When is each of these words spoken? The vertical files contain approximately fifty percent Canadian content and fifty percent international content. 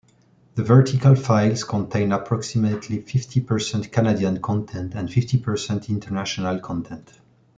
The 0.55 0.63
vertical 0.63 1.13
files 1.13 1.63
contain 1.63 2.11
approximately 2.11 3.03
fifty 3.03 3.39
percent 3.39 3.91
Canadian 3.91 4.41
content 4.41 4.95
and 4.95 5.13
fifty 5.13 5.37
percent 5.37 5.89
international 5.91 6.59
content. 6.59 7.13